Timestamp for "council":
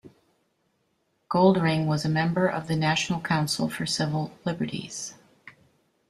3.21-3.69